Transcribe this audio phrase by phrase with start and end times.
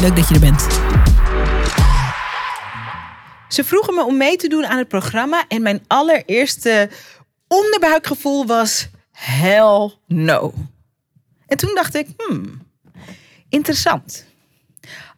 [0.00, 0.62] Leuk dat je er bent.
[3.48, 6.88] Ze vroegen me om mee te doen aan het programma en mijn allereerste
[7.48, 10.54] onderbuikgevoel was hell no.
[11.46, 12.62] En toen dacht ik, hmm,
[13.48, 14.24] interessant.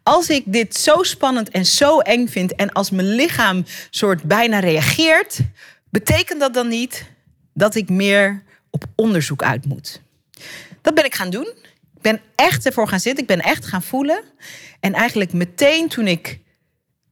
[0.03, 4.59] Als ik dit zo spannend en zo eng vind en als mijn lichaam soort bijna
[4.59, 5.39] reageert,
[5.89, 7.05] betekent dat dan niet
[7.53, 10.01] dat ik meer op onderzoek uit moet?
[10.81, 11.53] Dat ben ik gaan doen.
[11.95, 13.21] Ik ben echt ervoor gaan zitten.
[13.21, 14.23] Ik ben echt gaan voelen.
[14.79, 16.39] En eigenlijk meteen toen ik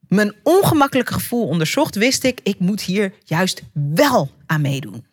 [0.07, 5.05] mijn ongemakkelijke gevoel onderzocht, wist ik, ik moet hier juist wel aan meedoen.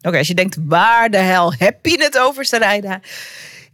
[0.00, 3.00] Oké, als je denkt, waar de hel heb je het over, Sarayda?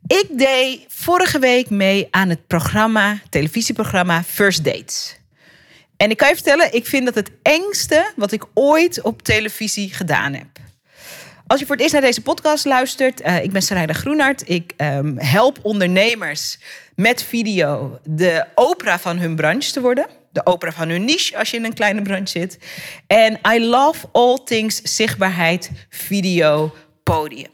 [0.06, 5.16] Ik deed vorige week mee aan het programma, televisieprogramma First Dates.
[5.96, 9.94] En ik kan je vertellen, ik vind dat het engste wat ik ooit op televisie
[9.94, 10.46] gedaan heb.
[11.46, 14.48] Als je voor het eerst naar deze podcast luistert, uh, ik ben Sarayda Groenart.
[14.48, 16.58] Ik um, help ondernemers
[16.96, 20.06] met video de opera van hun branche te worden.
[20.32, 22.58] De opera van hun niche als je in een kleine branche zit.
[23.06, 27.52] En I love all things zichtbaarheid, video, podium.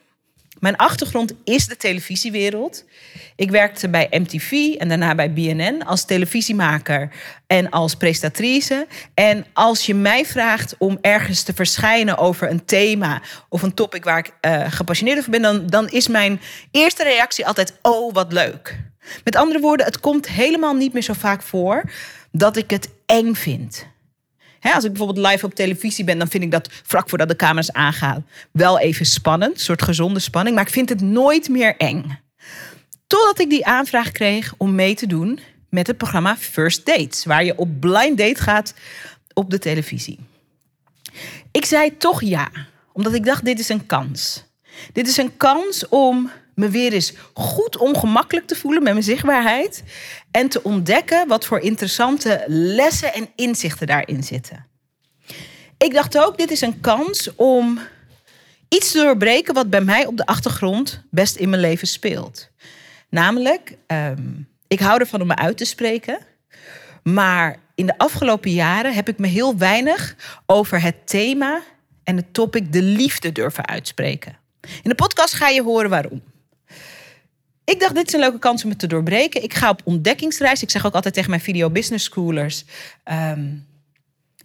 [0.61, 2.85] Mijn achtergrond is de televisiewereld.
[3.37, 7.11] Ik werkte bij MTV en daarna bij BNN als televisiemaker
[7.47, 8.87] en als presentatrice.
[9.15, 14.05] En als je mij vraagt om ergens te verschijnen over een thema of een topic
[14.05, 18.33] waar ik uh, gepassioneerd over ben, dan, dan is mijn eerste reactie altijd: Oh, wat
[18.33, 18.90] leuk.
[19.25, 21.83] Met andere woorden, het komt helemaal niet meer zo vaak voor
[22.33, 23.89] dat ik het eng vind
[24.61, 27.73] als ik bijvoorbeeld live op televisie ben, dan vind ik dat vlak voordat de camera's
[27.73, 29.55] aangaan wel even spannend.
[29.55, 30.57] Een soort gezonde spanning.
[30.57, 32.19] Maar ik vind het nooit meer eng.
[33.07, 37.25] Totdat ik die aanvraag kreeg om mee te doen met het programma First Dates.
[37.25, 38.75] Waar je op blind date gaat
[39.33, 40.19] op de televisie.
[41.51, 42.49] Ik zei toch ja,
[42.93, 44.45] omdat ik dacht: dit is een kans.
[44.93, 49.83] Dit is een kans om me weer eens goed ongemakkelijk te voelen met mijn zichtbaarheid.
[50.31, 54.67] En te ontdekken wat voor interessante lessen en inzichten daarin zitten.
[55.79, 57.79] Ik dacht ook, dit is een kans om
[58.69, 62.51] iets te doorbreken wat bij mij op de achtergrond best in mijn leven speelt.
[63.11, 66.19] Namelijk, um, ik hou ervan om me uit te spreken.
[67.03, 71.63] Maar in de afgelopen jaren heb ik me heel weinig over het thema
[72.05, 74.37] en het topic de liefde durven uitspreken.
[74.61, 76.23] In de podcast ga je horen waarom.
[77.71, 79.43] Ik dacht, dit is een leuke kans om het te doorbreken.
[79.43, 80.63] Ik ga op ontdekkingsreis.
[80.63, 82.65] Ik zeg ook altijd tegen mijn video business schoolers.
[83.05, 83.67] Um,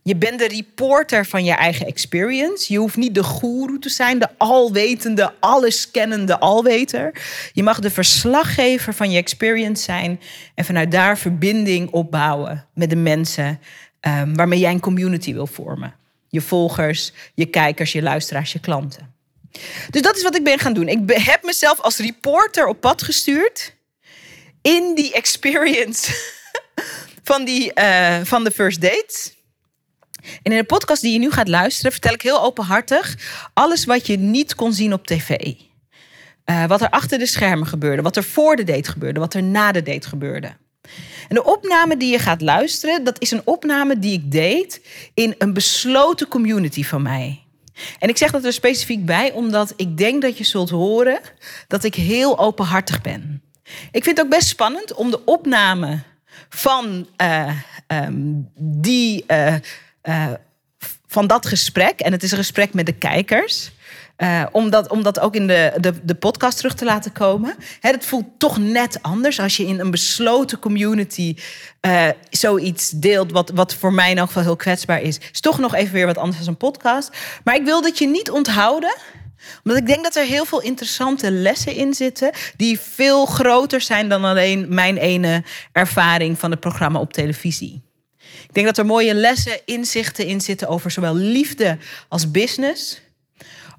[0.03, 2.73] je bent de reporter van je eigen experience.
[2.73, 7.21] Je hoeft niet de guru te zijn, de alwetende, alleskennende alweter.
[7.53, 10.19] Je mag de verslaggever van je experience zijn
[10.55, 13.59] en vanuit daar verbinding opbouwen met de mensen
[14.01, 15.93] um, waarmee jij een community wil vormen.
[16.27, 19.14] Je volgers, je kijkers, je luisteraars, je klanten.
[19.89, 20.87] Dus dat is wat ik ben gaan doen.
[20.87, 23.73] Ik heb mezelf als reporter op pad gestuurd
[24.61, 26.11] in die experience
[27.23, 29.33] van, die, uh, van de first date.
[30.43, 33.15] En in de podcast die je nu gaat luisteren, vertel ik heel openhartig
[33.53, 35.53] alles wat je niet kon zien op tv.
[36.45, 39.43] Uh, wat er achter de schermen gebeurde, wat er voor de date gebeurde, wat er
[39.43, 40.55] na de date gebeurde.
[41.27, 44.81] En de opname die je gaat luisteren, dat is een opname die ik deed
[45.13, 47.44] in een besloten community van mij.
[47.99, 51.19] En ik zeg dat er specifiek bij, omdat ik denk dat je zult horen
[51.67, 53.41] dat ik heel openhartig ben.
[53.91, 55.99] Ik vind het ook best spannend om de opname
[56.49, 57.51] van uh,
[57.87, 59.23] um, die.
[59.27, 59.55] Uh,
[60.03, 60.31] uh,
[61.07, 63.71] van dat gesprek, en het is een gesprek met de kijkers,
[64.17, 67.55] uh, om, dat, ook in de, de, de podcast terug te laten komen.
[67.79, 71.35] He, het voelt toch net anders als je in een besloten community
[71.81, 75.19] uh, zoiets deelt, wat, wat voor mij in elk geval heel kwetsbaar is.
[75.31, 77.09] Is toch nog even weer wat anders dan een podcast.
[77.43, 78.95] Maar ik wil dat je niet onthouden
[79.63, 82.31] omdat ik denk dat er heel veel interessante lessen in zitten.
[82.57, 87.83] die veel groter zijn dan alleen mijn ene ervaring van het programma op televisie.
[88.47, 93.01] Ik denk dat er mooie lessen, inzichten in zitten over zowel liefde als business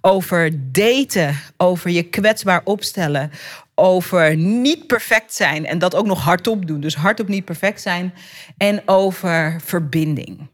[0.06, 3.30] over daten, over je kwetsbaar opstellen,
[3.74, 6.80] over niet perfect zijn en dat ook nog hardop doen.
[6.80, 8.14] Dus hardop niet perfect zijn
[8.56, 10.46] en over verbinding.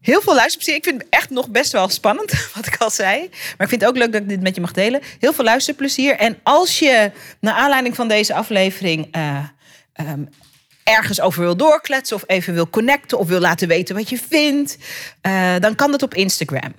[0.00, 0.76] Heel veel luisterplezier.
[0.76, 3.18] Ik vind het echt nog best wel spannend, wat ik al zei.
[3.28, 5.00] Maar ik vind het ook leuk dat ik dit met je mag delen.
[5.18, 6.16] Heel veel luisterplezier.
[6.16, 7.10] En als je,
[7.40, 9.44] naar aanleiding van deze aflevering, uh,
[10.00, 10.28] um,
[10.84, 14.78] ergens over wil doorkletsen of even wil connecten of wil laten weten wat je vindt,
[15.20, 16.74] eh, dan kan dat op Instagram.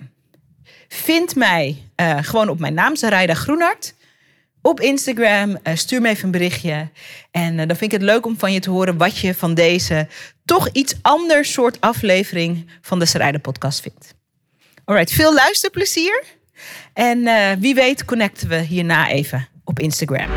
[0.92, 3.94] Vind mij eh, gewoon op mijn naam, Sarayda Groenhart.
[4.62, 6.88] Op Instagram, uh, stuur me even een berichtje.
[7.30, 10.08] En dan vind ik het leuk om van je te horen wat je van deze
[10.44, 14.14] toch iets anders soort aflevering van de Sarayda podcast vindt.
[14.84, 16.24] Alright, veel luisterplezier.
[16.92, 17.28] En
[17.60, 20.30] wie weet connecten we hierna even op Instagram.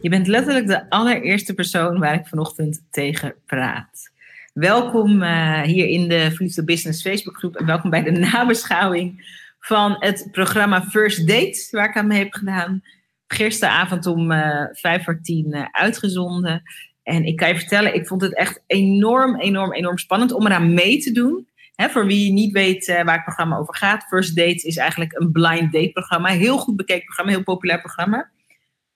[0.00, 4.11] Je bent letterlijk de allereerste persoon waar ik vanochtend tegen praat.
[4.52, 10.28] Welkom uh, hier in de Verliefde Business Facebookgroep en welkom bij de nabeschouwing van het
[10.32, 12.82] programma First Date, waar ik aan mee heb gedaan.
[13.26, 16.62] Gisteravond om uh, vijf voor tien uh, uitgezonden.
[17.02, 20.74] En ik kan je vertellen, ik vond het echt enorm, enorm, enorm spannend om eraan
[20.74, 21.48] mee te doen.
[21.76, 25.72] Voor wie niet weet waar het programma over gaat, First Date is eigenlijk een blind
[25.72, 26.28] date programma.
[26.28, 28.30] Heel goed bekeken programma, heel populair programma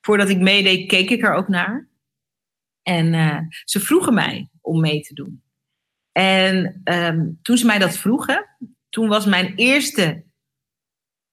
[0.00, 1.88] voordat ik meedeed, keek ik er ook naar.
[2.82, 5.44] En ze vroegen mij om mee te doen.
[6.17, 8.47] En um, toen ze mij dat vroegen,
[8.89, 10.25] toen was mijn eerste,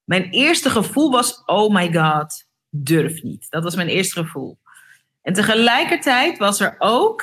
[0.04, 3.50] mijn eerste gevoel was, oh my god, durf niet.
[3.50, 4.60] Dat was mijn eerste gevoel.
[5.22, 7.22] En tegelijkertijd was er ook,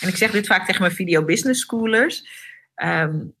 [0.00, 2.28] en ik zeg dit vaak tegen mijn video business schoolers,
[2.76, 3.34] um,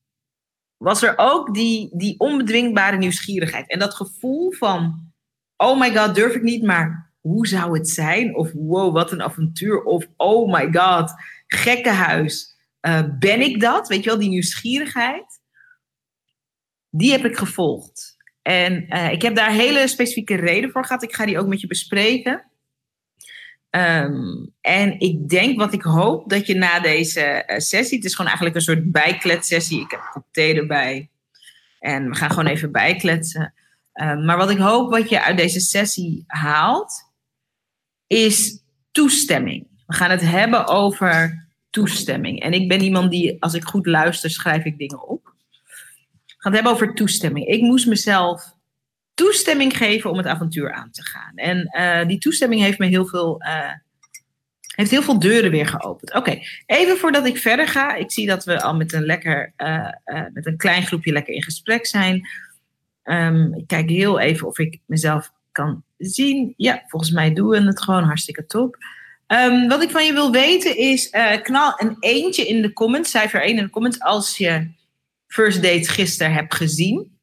[0.76, 3.70] was er ook die, die onbedwingbare nieuwsgierigheid.
[3.70, 5.12] En dat gevoel van,
[5.56, 8.36] oh my god, durf ik niet, maar hoe zou het zijn?
[8.36, 9.82] Of wow, wat een avontuur.
[9.82, 11.12] Of oh my god,
[11.46, 12.53] gekkenhuis.
[12.86, 13.88] Uh, ben ik dat?
[13.88, 15.40] Weet je wel, die nieuwsgierigheid.
[16.90, 18.16] Die heb ik gevolgd.
[18.42, 21.02] En uh, ik heb daar hele specifieke reden voor gehad.
[21.02, 22.44] Ik ga die ook met je bespreken.
[23.70, 28.14] Um, en ik denk wat ik hoop dat je na deze uh, sessie, het is
[28.14, 29.80] gewoon eigenlijk een soort bijkletsessie.
[29.80, 31.10] Ik heb een kop thee erbij.
[31.78, 33.54] En we gaan gewoon even bijkletsen.
[33.92, 37.12] Um, maar wat ik hoop wat je uit deze sessie haalt,
[38.06, 39.66] is toestemming.
[39.86, 41.43] We gaan het hebben over
[41.74, 42.40] toestemming.
[42.40, 45.24] En ik ben iemand die, als ik goed luister, schrijf ik dingen op.
[45.24, 47.46] We gaan het hebben over toestemming.
[47.46, 48.54] Ik moest mezelf
[49.14, 51.34] toestemming geven om het avontuur aan te gaan.
[51.34, 53.72] En uh, die toestemming heeft me heel veel, uh,
[54.74, 56.14] heeft heel veel deuren weer geopend.
[56.14, 57.94] Oké, even voordat ik verder ga.
[57.94, 59.90] Ik zie dat we al met een, lekker, uh,
[60.32, 62.28] met een klein groepje lekker in gesprek zijn.
[63.04, 66.54] Um, ik kijk heel even of ik mezelf kan zien.
[66.56, 68.76] Ja, volgens mij doen we het gewoon hartstikke top.
[69.26, 73.10] Um, wat ik van je wil weten is, uh, knal een eentje in de comments,
[73.10, 74.70] cijfer 1 in de comments, als je
[75.26, 77.18] First Date gisteren hebt gezien.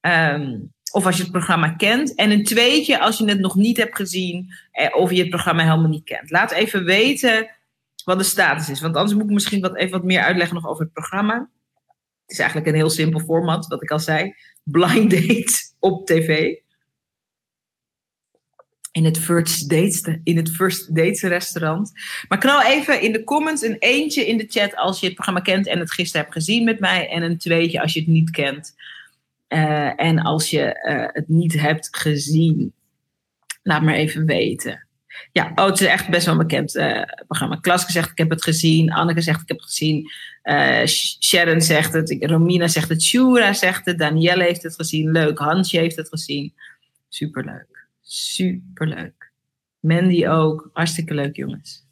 [0.00, 2.14] Um, of als je het programma kent.
[2.14, 5.62] En een tweetje als je het nog niet hebt gezien eh, of je het programma
[5.62, 6.30] helemaal niet kent.
[6.30, 7.50] Laat even weten
[8.04, 8.80] wat de status is.
[8.80, 11.34] Want anders moet ik misschien wat, even wat meer uitleggen nog over het programma.
[12.22, 14.34] Het is eigenlijk een heel simpel format, wat ik al zei.
[14.62, 16.54] Blind date op tv
[18.92, 21.92] in het First Dates, in het First Dates restaurant.
[22.28, 25.40] Maar knal even in de comments een eentje in de chat als je het programma
[25.40, 27.08] kent en het gisteren hebt gezien met mij.
[27.08, 28.74] En een tweetje als je het niet kent.
[29.48, 32.72] Uh, en als je uh, het niet hebt gezien,
[33.62, 34.86] laat maar even weten.
[35.32, 37.56] Ja, oh, het is echt best wel bekend uh, programma.
[37.56, 38.92] Klaske zegt ik heb het gezien.
[38.92, 40.10] Anneke zegt ik heb het gezien.
[41.22, 42.16] Sharon zegt het.
[42.20, 43.02] Romina zegt het.
[43.02, 43.98] Shura zegt het.
[43.98, 45.10] Danielle heeft het gezien.
[45.10, 45.38] Leuk.
[45.38, 46.54] Hansje heeft het gezien.
[47.08, 47.71] Superleuk.
[48.12, 49.32] Superleuk.
[49.80, 50.70] Mandy ook.
[50.72, 51.86] Hartstikke leuk, jongens.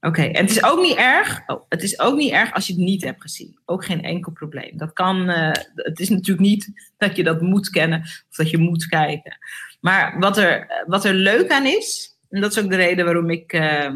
[0.00, 1.42] Oké, en het is ook niet erg.
[1.46, 3.58] Oh, het is ook niet erg als je het niet hebt gezien.
[3.64, 4.76] Ook geen enkel probleem.
[4.76, 5.30] Dat kan.
[5.30, 9.38] Uh, het is natuurlijk niet dat je dat moet kennen of dat je moet kijken.
[9.80, 13.30] Maar wat er, wat er leuk aan is, en dat is ook de reden waarom
[13.30, 13.52] ik.
[13.52, 13.90] Uh,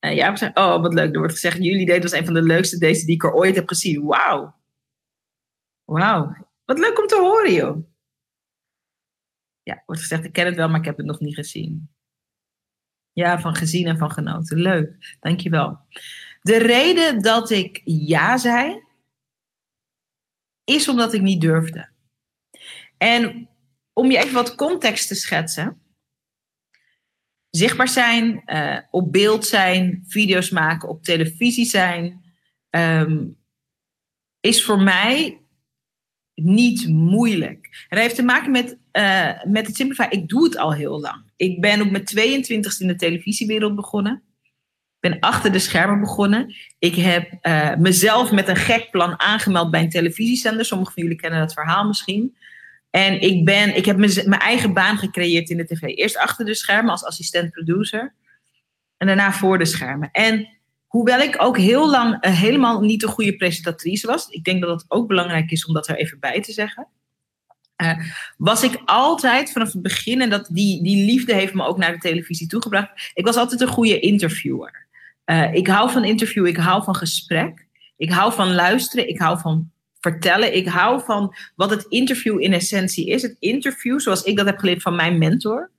[0.00, 1.12] uh, ja, oh, wat leuk.
[1.12, 3.54] Er wordt gezegd: jullie date was een van de leukste dates die ik er ooit
[3.54, 4.04] heb gezien.
[4.04, 4.54] Wauw.
[5.84, 6.36] Wauw.
[6.64, 7.89] Wat leuk om te horen, joh
[9.62, 11.90] ja, wordt gezegd, ik ken het wel, maar ik heb het nog niet gezien.
[13.12, 14.58] Ja, van gezien en van genoten.
[14.58, 15.78] Leuk, dankjewel.
[16.40, 18.82] De reden dat ik ja zei,
[20.64, 21.88] is omdat ik niet durfde.
[22.96, 23.48] En
[23.92, 25.82] om je even wat context te schetsen.
[27.50, 32.24] Zichtbaar zijn, uh, op beeld zijn, video's maken, op televisie zijn,
[32.70, 33.38] um,
[34.40, 35.40] is voor mij
[36.34, 37.59] niet moeilijk.
[37.70, 40.06] En dat heeft te maken met, uh, met het Simplify.
[40.10, 41.22] Ik doe het al heel lang.
[41.36, 44.22] Ik ben op mijn 22 in de televisiewereld begonnen.
[45.00, 46.54] Ik ben achter de schermen begonnen.
[46.78, 50.64] Ik heb uh, mezelf met een gek plan aangemeld bij een televisiezender.
[50.64, 52.36] Sommigen van jullie kennen dat verhaal misschien.
[52.90, 55.82] En ik, ben, ik heb mijn eigen baan gecreëerd in de tv.
[55.82, 58.14] Eerst achter de schermen als assistent producer.
[58.96, 60.10] En daarna voor de schermen.
[60.12, 60.48] En
[60.90, 64.28] Hoewel ik ook heel lang uh, helemaal niet een goede presentatrice was.
[64.28, 66.88] Ik denk dat het ook belangrijk is om dat er even bij te zeggen.
[67.82, 67.98] Uh,
[68.36, 71.92] was ik altijd vanaf het begin, en dat die, die liefde heeft me ook naar
[71.92, 73.10] de televisie toegebracht.
[73.14, 74.86] Ik was altijd een goede interviewer.
[75.26, 77.66] Uh, ik hou van interview, ik hou van gesprek.
[77.96, 79.70] Ik hou van luisteren, ik hou van
[80.00, 80.56] vertellen.
[80.56, 83.22] Ik hou van wat het interview in essentie is.
[83.22, 85.70] Het interview, zoals ik dat heb geleerd van mijn mentor.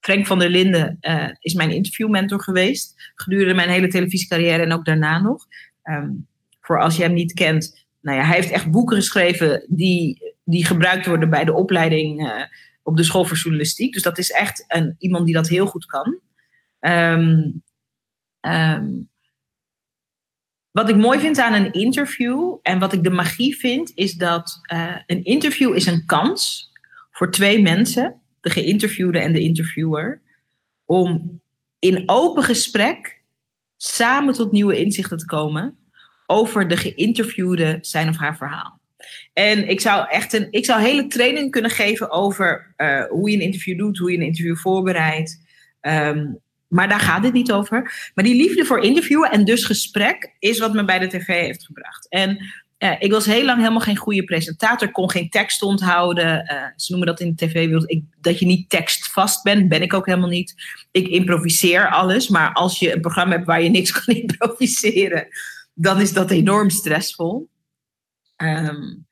[0.00, 3.12] Frank van der Linden uh, is mijn interviewmentor geweest.
[3.14, 5.46] Gedurende mijn hele televisiecarrière en ook daarna nog.
[5.84, 6.26] Um,
[6.60, 7.86] voor als je hem niet kent.
[8.00, 12.42] Nou ja, hij heeft echt boeken geschreven die, die gebruikt worden bij de opleiding uh,
[12.82, 13.92] op de school voor journalistiek.
[13.92, 16.18] Dus dat is echt een, iemand die dat heel goed kan.
[16.80, 17.62] Um,
[18.40, 19.08] um,
[20.70, 24.60] wat ik mooi vind aan een interview en wat ik de magie vind, is dat
[24.72, 26.70] uh, een interview is een kans
[27.10, 30.22] voor twee mensen, de geïnterviewde en de interviewer,
[30.84, 31.40] om
[31.78, 33.22] in open gesprek
[33.76, 35.78] samen tot nieuwe inzichten te komen
[36.26, 38.79] over de geïnterviewde zijn of haar verhaal.
[39.32, 43.36] En ik zou echt een, ik zou hele training kunnen geven over uh, hoe je
[43.36, 45.40] een interview doet, hoe je een interview voorbereidt.
[45.80, 48.10] Um, maar daar gaat het niet over.
[48.14, 51.64] Maar die liefde voor interviewen en dus gesprek is wat me bij de tv heeft
[51.64, 52.08] gebracht.
[52.08, 52.38] En
[52.78, 56.52] uh, ik was heel lang helemaal geen goede presentator, kon geen tekst onthouden.
[56.52, 60.06] Uh, ze noemen dat in de tv-wereld dat je niet tekstvast bent, ben ik ook
[60.06, 60.54] helemaal niet.
[60.90, 65.26] Ik improviseer alles, maar als je een programma hebt waar je niks kan improviseren,
[65.74, 67.48] dan is dat enorm stressvol.
[68.42, 69.08] Um,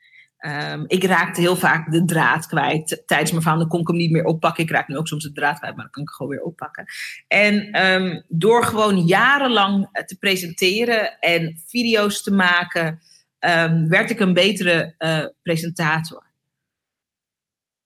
[0.46, 3.60] Um, ik raakte heel vaak de draad kwijt tijdens mijn verhaal.
[3.60, 4.64] Dan kon ik hem niet meer oppakken.
[4.64, 6.84] Ik raak nu ook soms de draad kwijt, maar dan kan ik gewoon weer oppakken.
[7.28, 13.00] En um, door gewoon jarenlang te presenteren en video's te maken,
[13.88, 16.26] werd ik een betere uh, presentator.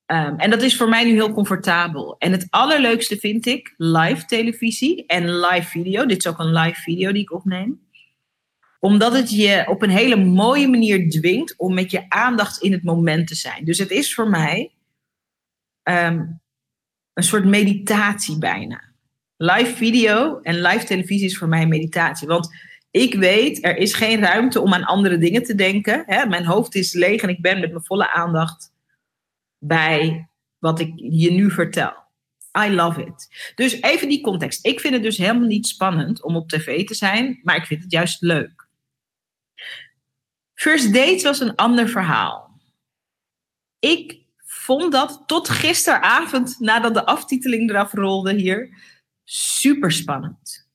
[0.06, 2.16] en dat is voor mij nu heel comfortabel.
[2.18, 6.06] En het allerleukste vind ik live televisie en live video.
[6.06, 7.80] Dit is ook een live video die ik opneem
[8.84, 12.82] omdat het je op een hele mooie manier dwingt om met je aandacht in het
[12.82, 13.64] moment te zijn.
[13.64, 14.72] Dus het is voor mij
[15.82, 16.40] um,
[17.12, 18.82] een soort meditatie bijna.
[19.36, 22.28] Live video en live televisie is voor mij meditatie.
[22.28, 22.54] Want
[22.90, 26.02] ik weet, er is geen ruimte om aan andere dingen te denken.
[26.06, 26.26] Hè?
[26.26, 28.72] Mijn hoofd is leeg en ik ben met mijn volle aandacht
[29.58, 31.94] bij wat ik je nu vertel.
[32.66, 33.52] I love it.
[33.54, 34.66] Dus even die context.
[34.66, 37.82] Ik vind het dus helemaal niet spannend om op tv te zijn, maar ik vind
[37.82, 38.61] het juist leuk.
[40.62, 42.60] First Dates was een ander verhaal.
[43.78, 48.78] Ik vond dat tot gisteravond, nadat de aftiteling eraf rolde hier,
[49.24, 50.68] super spannend.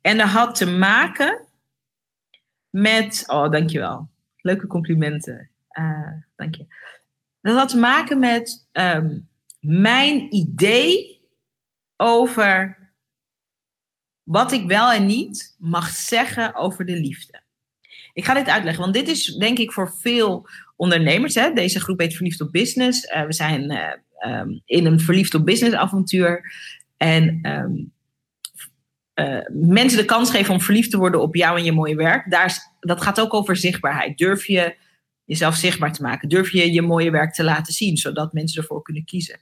[0.00, 1.46] En dat had te maken
[2.70, 3.24] met.
[3.26, 4.10] Oh, dankjewel.
[4.36, 5.50] Leuke complimenten.
[5.72, 6.66] Uh, dank je.
[7.40, 9.28] Dat had te maken met um,
[9.60, 11.20] mijn idee
[11.96, 12.78] over
[14.22, 17.46] wat ik wel en niet mag zeggen over de liefde.
[18.18, 21.34] Ik ga dit uitleggen, want dit is denk ik voor veel ondernemers.
[21.34, 23.04] Hè, deze groep heet Verliefd op Business.
[23.04, 26.52] Uh, we zijn uh, um, in een verliefd op business avontuur.
[26.96, 27.92] En um,
[29.14, 32.30] uh, mensen de kans geven om verliefd te worden op jou en je mooie werk.
[32.30, 34.18] Daar is, dat gaat ook over zichtbaarheid.
[34.18, 34.76] Durf je
[35.24, 36.28] jezelf zichtbaar te maken?
[36.28, 39.40] Durf je je mooie werk te laten zien, zodat mensen ervoor kunnen kiezen?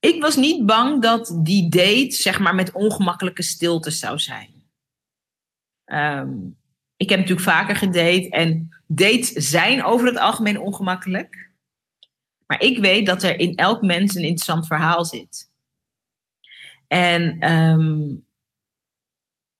[0.00, 4.55] Ik was niet bang dat die date, zeg maar, met ongemakkelijke stilte zou zijn.
[5.86, 6.56] Um,
[6.96, 11.50] ik heb natuurlijk vaker gedate en dates zijn over het algemeen ongemakkelijk.
[12.46, 15.50] Maar ik weet dat er in elk mens een interessant verhaal zit.
[16.86, 18.26] En um,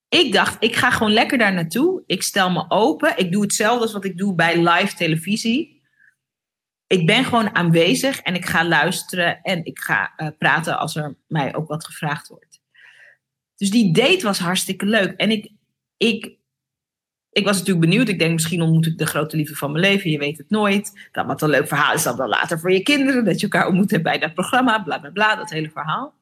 [0.09, 2.03] ik dacht, ik ga gewoon lekker daar naartoe.
[2.05, 3.17] Ik stel me open.
[3.17, 5.81] Ik doe hetzelfde als wat ik doe bij live televisie.
[6.87, 11.17] Ik ben gewoon aanwezig en ik ga luisteren en ik ga uh, praten als er
[11.27, 12.61] mij ook wat gevraagd wordt.
[13.55, 15.13] Dus die date was hartstikke leuk.
[15.19, 15.51] En ik,
[15.97, 16.37] ik,
[17.31, 18.07] ik was natuurlijk benieuwd.
[18.07, 20.11] Ik denk, misschien ontmoet ik de grote liefde van mijn leven.
[20.11, 21.09] Je weet het nooit.
[21.11, 23.25] Dat wat een leuk verhaal is dat dan later voor je kinderen.
[23.25, 24.79] Dat je elkaar ontmoet bij dat programma.
[24.79, 25.35] Bla, bla, bla.
[25.35, 26.13] Dat hele verhaal.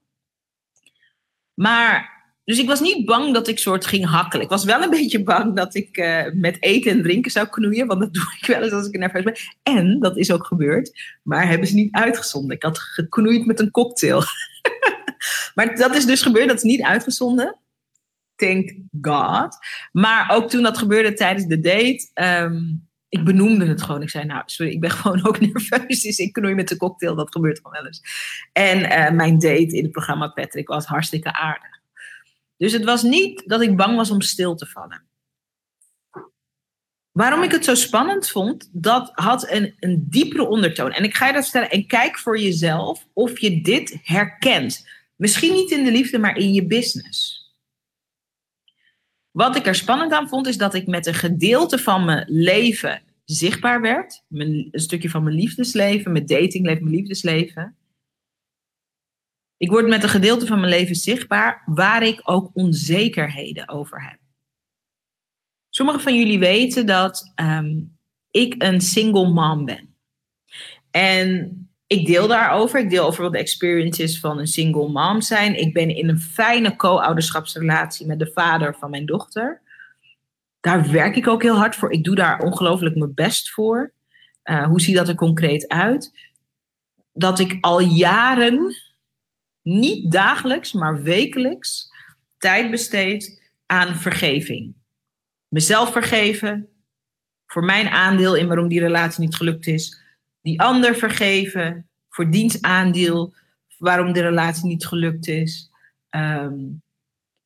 [1.53, 4.43] Maar, dus ik was niet bang dat ik soort ging hakkelen.
[4.43, 7.87] Ik was wel een beetje bang dat ik uh, met eten en drinken zou knoeien.
[7.87, 9.37] Want dat doe ik wel eens als ik nerveus ben.
[9.63, 11.15] En, dat is ook gebeurd.
[11.23, 12.55] Maar hebben ze niet uitgezonden.
[12.55, 14.23] Ik had geknoeid met een cocktail.
[15.55, 16.47] maar dat is dus gebeurd.
[16.47, 17.55] Dat is niet uitgezonden
[18.35, 19.57] thank God.
[19.91, 24.01] Maar ook toen dat gebeurde tijdens de date, um, ik benoemde het gewoon.
[24.01, 26.01] Ik zei, nou, sorry, ik ben gewoon ook nerveus.
[26.01, 28.01] Dus ik knoei met de cocktail, dat gebeurt gewoon wel eens.
[28.53, 31.79] En uh, mijn date in het programma Patrick was hartstikke aardig.
[32.57, 35.03] Dus het was niet dat ik bang was om stil te vallen.
[37.11, 40.91] Waarom ik het zo spannend vond, dat had een, een diepere ondertoon.
[40.91, 44.87] En ik ga je dat stellen en kijk voor jezelf of je dit herkent.
[45.15, 47.44] Misschien niet in de liefde, maar in je business.
[49.35, 53.01] Wat ik er spannend aan vond, is dat ik met een gedeelte van mijn leven
[53.25, 54.23] zichtbaar werd.
[54.27, 57.77] Mijn, een stukje van mijn liefdesleven, mijn datingleven, mijn liefdesleven.
[59.57, 64.19] Ik word met een gedeelte van mijn leven zichtbaar waar ik ook onzekerheden over heb.
[65.69, 67.81] Sommigen van jullie weten dat ehm,
[68.31, 69.95] ik een single mom ben.
[70.91, 72.79] En ik deel daarover.
[72.79, 75.59] Ik deel over wat de experiences van een single mom zijn.
[75.59, 79.61] Ik ben in een fijne co-ouderschapsrelatie met de vader van mijn dochter.
[80.59, 81.91] Daar werk ik ook heel hard voor.
[81.91, 83.93] Ik doe daar ongelooflijk mijn best voor.
[84.43, 86.13] Uh, hoe ziet dat er concreet uit?
[87.13, 88.75] Dat ik al jaren,
[89.61, 91.91] niet dagelijks, maar wekelijks,
[92.37, 94.73] tijd besteed aan vergeving.
[95.47, 96.69] Mezelf vergeven,
[97.45, 100.04] voor mijn aandeel in waarom die relatie niet gelukt is
[100.45, 103.33] die ander vergeven voor dienstaandeel,
[103.77, 105.69] waarom de relatie niet gelukt is.
[106.09, 106.53] Ehm,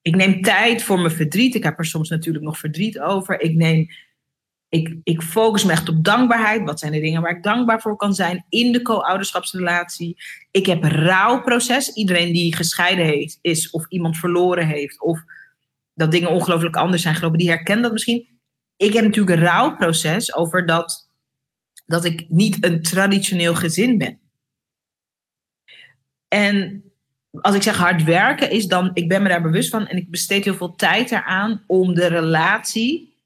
[0.01, 1.55] ik neem tijd voor mijn verdriet.
[1.55, 3.41] Ik heb er soms natuurlijk nog verdriet over.
[3.41, 3.87] Ik, neem,
[4.69, 6.63] ik, ik focus me echt op dankbaarheid.
[6.63, 10.17] Wat zijn de dingen waar ik dankbaar voor kan zijn in de co-ouderschapsrelatie?
[10.51, 11.93] Ik heb een rouwproces.
[11.93, 15.23] Iedereen die gescheiden heeft, is of iemand verloren heeft of
[15.93, 18.27] dat dingen ongelooflijk anders zijn gelopen, die herkent dat misschien.
[18.77, 21.08] Ik heb natuurlijk een rouwproces over dat
[21.89, 24.19] dat ik niet een traditioneel gezin ben.
[26.27, 26.83] En
[27.31, 30.09] als ik zeg hard werken, is dan, ik ben me daar bewust van en ik
[30.09, 33.17] besteed heel veel tijd eraan om de relatie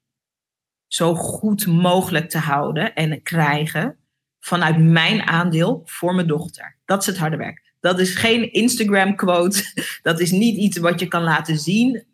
[0.86, 3.96] zo goed mogelijk te houden en krijgen
[4.40, 6.76] vanuit mijn aandeel voor mijn dochter.
[6.84, 7.72] Dat is het harde werk.
[7.80, 9.62] Dat is geen Instagram quote.
[10.02, 12.06] Dat is niet iets wat je kan laten zien.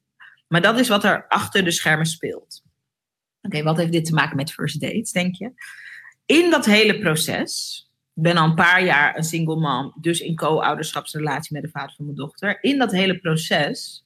[0.49, 2.63] Maar dat is wat er achter de schermen speelt.
[3.43, 5.53] Oké, wat heeft dit te maken met first dates, denk je?
[6.31, 7.83] In dat hele proces,
[8.15, 11.95] ik ben al een paar jaar een single mom, dus in co-ouderschapsrelatie met de vader
[11.97, 12.59] van mijn dochter.
[12.61, 14.05] In dat hele proces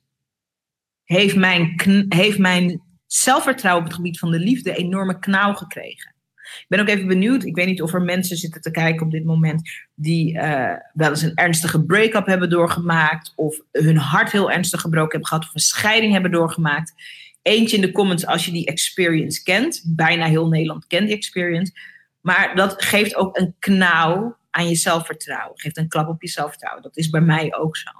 [1.04, 1.75] heeft mijn,
[2.09, 6.14] heeft mijn zelfvertrouwen op het gebied van de liefde enorme knauw gekregen.
[6.35, 9.12] Ik ben ook even benieuwd, ik weet niet of er mensen zitten te kijken op
[9.12, 14.51] dit moment die uh, wel eens een ernstige break-up hebben doorgemaakt, of hun hart heel
[14.51, 16.92] ernstig gebroken hebben gehad, of een scheiding hebben doorgemaakt.
[17.42, 19.83] Eentje in de comments als je die experience kent.
[19.87, 21.72] Bijna heel Nederland kent die experience.
[22.24, 25.60] Maar dat geeft ook een knauw aan je zelfvertrouwen.
[25.60, 26.82] Geeft een klap op je zelfvertrouwen.
[26.82, 27.90] Dat is bij mij ook zo.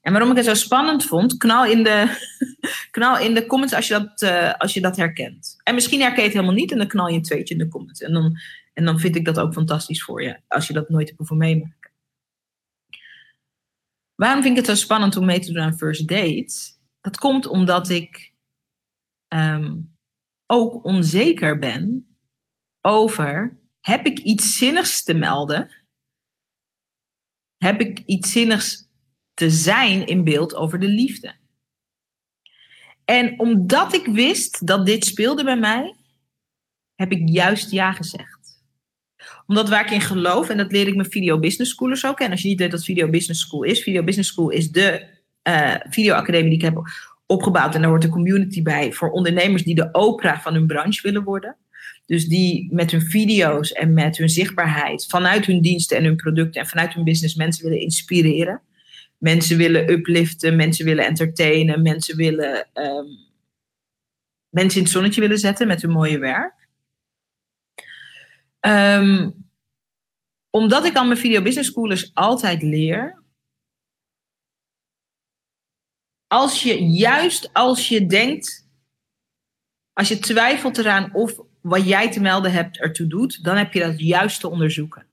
[0.00, 2.16] En waarom ik het zo spannend vond, knal in de,
[2.90, 5.56] knal in de comments als je, dat, uh, als je dat herkent.
[5.62, 7.68] En misschien herken je het helemaal niet en dan knal je een tweetje in de
[7.68, 8.00] comments.
[8.00, 8.38] En dan,
[8.72, 11.36] en dan vind ik dat ook fantastisch voor je, als je dat nooit hebt hoeven
[11.36, 11.90] meemaken.
[14.14, 16.78] Waarom vind ik het zo spannend om mee te doen aan first dates?
[17.00, 18.32] Dat komt omdat ik
[19.28, 19.96] um,
[20.46, 22.15] ook onzeker ben
[22.86, 25.70] over: heb ik iets zinnigs te melden?
[27.56, 28.88] Heb ik iets zinnigs
[29.34, 31.34] te zijn in beeld over de liefde?
[33.04, 35.96] En omdat ik wist dat dit speelde bij mij,
[36.94, 38.64] heb ik juist ja gezegd.
[39.46, 42.20] Omdat waar ik in geloof, en dat leer ik mijn Video Business Schoolers ook.
[42.20, 45.06] En als je niet weet wat Video Business School is, Video Business School is de
[45.48, 46.82] uh, videoacademie die ik heb
[47.26, 47.74] opgebouwd.
[47.74, 51.24] En daar hoort een community bij voor ondernemers die de opera van hun branche willen
[51.24, 51.56] worden.
[52.06, 56.60] Dus die met hun video's en met hun zichtbaarheid vanuit hun diensten en hun producten
[56.60, 58.62] en vanuit hun business mensen willen inspireren.
[59.18, 63.26] Mensen willen upliften, mensen willen entertainen, mensen willen um,
[64.48, 66.68] mensen in het zonnetje willen zetten met hun mooie werk.
[68.60, 69.44] Um,
[70.50, 73.22] omdat ik aan mijn video business schoolers altijd leer.
[76.26, 78.68] Als je juist als je denkt,
[79.92, 83.80] als je twijfelt eraan of wat jij te melden hebt ertoe doet, dan heb je
[83.80, 85.06] dat juist te onderzoeken.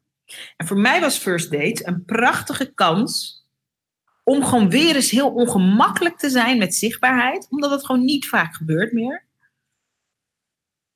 [0.58, 3.42] En voor mij was First Date een prachtige kans
[4.24, 8.56] om gewoon weer eens heel ongemakkelijk te zijn met zichtbaarheid, omdat het gewoon niet vaak
[8.56, 9.26] gebeurt meer.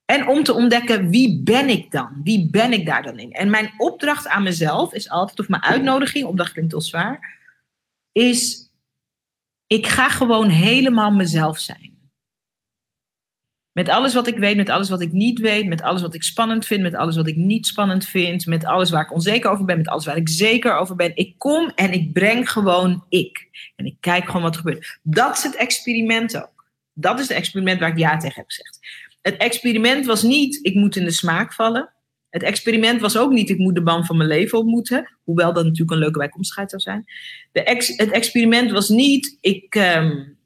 [0.06, 2.22] En om te ontdekken wie ben ik dan?
[2.24, 3.32] Wie ben ik daar dan in?
[3.32, 7.40] En mijn opdracht aan mezelf is altijd, of mijn uitnodiging, opdracht klinkt heel zwaar,
[8.12, 8.70] is
[9.68, 11.97] ik ga gewoon helemaal mezelf zijn.
[13.78, 16.24] Met alles wat ik weet, met alles wat ik niet weet, met alles wat ik
[16.24, 19.66] spannend vind, met alles wat ik niet spannend vind, met alles waar ik onzeker over
[19.66, 21.12] ben, met alles waar ik zeker over ben.
[21.16, 23.48] Ik kom en ik breng gewoon ik.
[23.76, 25.00] En ik kijk gewoon wat er gebeurt.
[25.04, 26.66] Dat is het experiment ook.
[26.94, 28.80] Dat is het experiment waar ik ja tegen heb gezegd.
[29.22, 31.90] Het experiment was niet, ik moet in de smaak vallen.
[32.30, 35.18] Het experiment was ook niet, ik moet de man van mijn leven ontmoeten.
[35.24, 37.06] Hoewel dat natuurlijk een leuke bijkomstigheid zou zijn.
[37.52, 39.76] De ex, het experiment was niet, ik...
[39.76, 40.37] Um,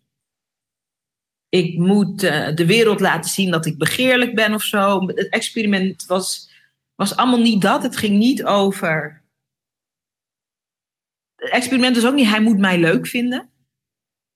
[1.51, 5.07] ik moet uh, de wereld laten zien dat ik begeerlijk ben of zo.
[5.07, 6.51] Het experiment was,
[6.95, 7.83] was allemaal niet dat.
[7.83, 9.23] Het ging niet over.
[11.35, 13.49] Het experiment was ook niet, hij moet mij leuk vinden.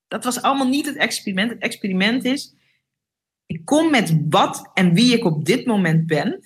[0.08, 1.52] Dat was allemaal niet het experiment.
[1.52, 2.56] Het experiment is,
[3.46, 6.42] Ik kom met wat en wie ik op dit moment ben.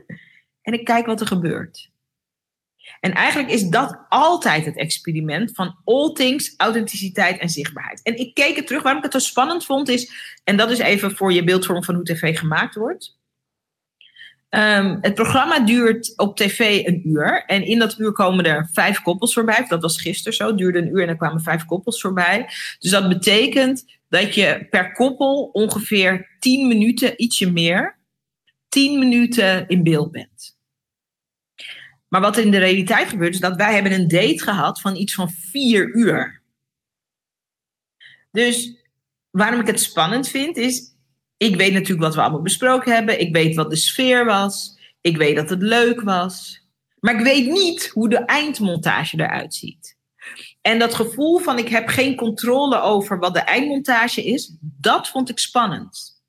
[0.66, 1.90] en ik kijk wat er gebeurt.
[3.00, 8.02] En eigenlijk is dat altijd het experiment van all things, authenticiteit en zichtbaarheid.
[8.02, 10.12] En ik keek het terug, waarom ik het zo spannend vond is,
[10.44, 13.16] en dat is even voor je beeldvorm van hoe tv gemaakt wordt.
[14.48, 17.44] Ehm, het programma duurt op tv een uur.
[17.44, 19.64] En in dat uur komen er vijf koppels voorbij.
[19.68, 20.46] Dat was gisteren zo.
[20.46, 22.44] Het duurde een uur en er kwamen vijf koppels voorbij.
[22.78, 27.98] Dus dat betekent dat je per koppel ongeveer tien minuten, ietsje meer,
[28.68, 30.57] tien minuten in beeld bent.
[32.08, 34.96] Maar wat er in de realiteit gebeurt, is dat wij hebben een date gehad van
[34.96, 36.42] iets van vier uur.
[38.30, 38.76] Dus
[39.30, 40.96] waarom ik het spannend vind, is
[41.36, 43.20] ik weet natuurlijk wat we allemaal besproken hebben.
[43.20, 44.78] Ik weet wat de sfeer was.
[45.00, 46.66] Ik weet dat het leuk was.
[47.00, 49.96] Maar ik weet niet hoe de eindmontage eruit ziet.
[50.60, 55.28] En dat gevoel van ik heb geen controle over wat de eindmontage is, dat vond
[55.28, 56.22] ik spannend.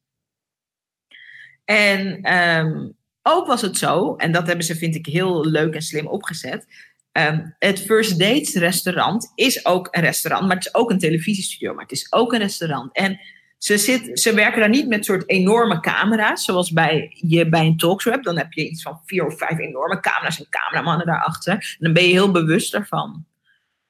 [1.65, 5.82] En um, ook was het zo, en dat hebben ze vind ik heel leuk en
[5.82, 6.66] slim opgezet.
[7.12, 11.74] Um, het First Dates restaurant is ook een restaurant, maar het is ook een televisiestudio,
[11.74, 12.96] maar het is ook een restaurant.
[12.96, 13.20] En
[13.58, 17.78] ze, zit, ze werken daar niet met soort enorme camera's, zoals bij, je bij een
[17.78, 18.26] talkshow hebt.
[18.26, 21.54] Dan heb je iets van vier of vijf enorme camera's en cameramannen daarachter.
[21.54, 23.26] En dan ben je heel bewust ervan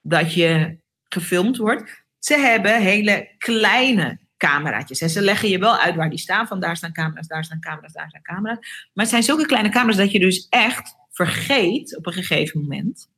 [0.00, 2.04] dat je gefilmd wordt.
[2.18, 5.00] Ze hebben hele kleine cameraatjes.
[5.00, 6.46] En ze leggen je wel uit waar die staan.
[6.46, 8.58] Van daar staan camera's, daar staan camera's, daar staan camera's.
[8.92, 13.08] Maar het zijn zulke kleine camera's dat je dus echt vergeet op een gegeven moment.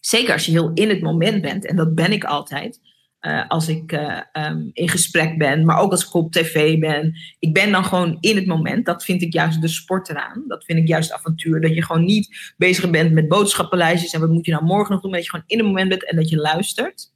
[0.00, 2.80] Zeker als je heel in het moment bent, en dat ben ik altijd.
[3.20, 7.14] Uh, als ik uh, um, in gesprek ben, maar ook als ik op tv ben.
[7.38, 8.86] Ik ben dan gewoon in het moment.
[8.86, 10.44] Dat vind ik juist de sport eraan.
[10.46, 11.60] Dat vind ik juist avontuur.
[11.60, 15.02] Dat je gewoon niet bezig bent met boodschappenlijstjes en wat moet je nou morgen nog
[15.02, 15.12] doen.
[15.12, 17.12] Dat je gewoon in het moment bent en dat je luistert.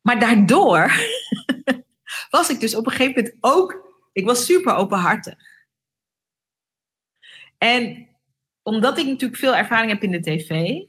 [0.00, 0.92] Maar daardoor
[2.30, 3.86] was ik dus op een gegeven moment ook.
[4.12, 5.34] Ik was super openhartig.
[7.58, 8.08] En
[8.62, 10.80] omdat ik natuurlijk veel ervaring heb in de tv,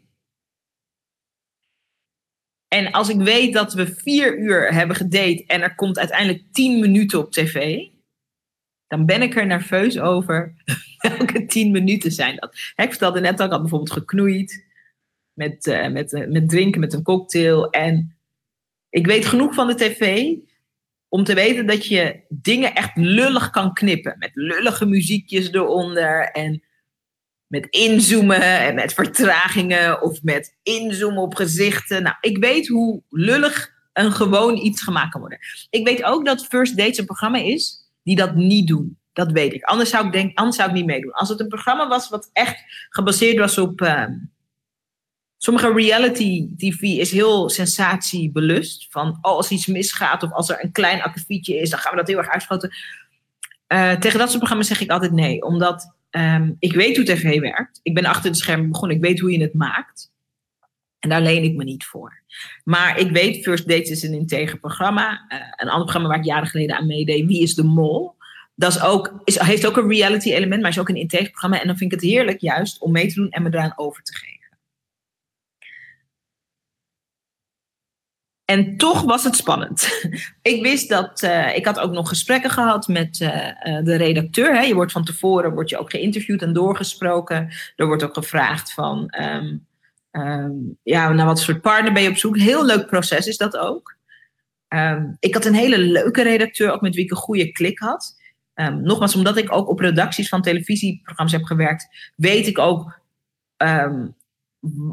[2.69, 6.79] en als ik weet dat we vier uur hebben gedate en er komt uiteindelijk tien
[6.79, 7.85] minuten op tv,
[8.87, 10.53] dan ben ik er nerveus over
[11.17, 12.53] welke tien minuten zijn dat.
[12.75, 14.65] Ik vertelde net al, ik had bijvoorbeeld geknoeid
[15.33, 17.69] met, uh, met, uh, met drinken, met een cocktail.
[17.69, 18.18] En
[18.89, 20.33] ik weet genoeg van de tv
[21.07, 24.15] om te weten dat je dingen echt lullig kan knippen.
[24.17, 26.63] Met lullige muziekjes eronder en
[27.47, 32.03] met inzoomen en met vertragingen of met inzoomen op gezichten.
[32.03, 35.39] Nou, ik weet hoe lullig een gewoon iets gemaakt kan worden.
[35.69, 38.97] Ik weet ook dat First Dates een programma is die dat niet doen.
[39.13, 39.63] Dat weet ik.
[39.63, 41.11] Anders zou ik, denk, anders zou ik niet meedoen.
[41.11, 43.81] Als het een programma was wat echt gebaseerd was op.
[43.81, 44.05] Uh,
[45.39, 48.87] sommige reality TV is heel sensatiebelust.
[48.89, 51.97] Van oh, als iets misgaat of als er een klein akkefietje is, dan gaan we
[51.97, 52.71] dat heel erg uitschoten.
[53.67, 55.41] Uh, tegen dat soort programma's zeg ik altijd nee.
[55.41, 57.79] Omdat Um, ik weet hoe tv werkt.
[57.83, 58.97] Ik ben achter de schermen begonnen.
[58.97, 60.11] Ik weet hoe je het maakt.
[60.99, 62.21] En daar leen ik me niet voor.
[62.63, 65.11] Maar ik weet, First Dates is een integer programma.
[65.11, 68.17] Uh, een ander programma waar ik jaren geleden aan meedeed, Wie is de Mol?
[68.55, 71.61] Dat is ook, heeft ook een reality element, maar is ook een integer programma.
[71.61, 74.03] En dan vind ik het heerlijk juist om mee te doen en me eraan over
[74.03, 74.38] te geven.
[78.49, 80.03] En toch was het spannend.
[80.41, 84.55] ik wist dat, uh, ik had ook nog gesprekken gehad met uh, uh, de redacteur.
[84.55, 84.61] Hè.
[84.61, 87.49] Je wordt van tevoren wordt je ook geïnterviewd en doorgesproken.
[87.75, 89.67] Er wordt ook gevraagd van, um,
[90.11, 92.37] um, ja, naar wat soort partner ben je op zoek?
[92.37, 93.95] Heel leuk proces is dat ook.
[94.67, 98.15] Um, ik had een hele leuke redacteur, ook met wie ik een goede klik had.
[98.81, 102.99] nogmaals, omdat ik ook op redacties van televisieprogramma's heb gewerkt, weet ik ook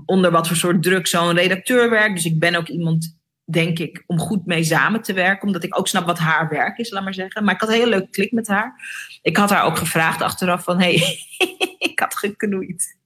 [0.07, 2.15] onder wat voor soort druk zo'n redacteur werkt.
[2.15, 3.16] Dus ik ben ook iemand
[3.47, 5.47] denk ik, om goed mee samen te werken.
[5.47, 7.45] Omdat ik ook snap wat haar werk is, laat maar zeggen.
[7.45, 8.75] Maar ik had een heel leuk klik met haar.
[9.23, 10.81] Ik had haar ook gevraagd achteraf van...
[10.81, 10.95] hey,
[11.91, 12.97] ik had geknoeid.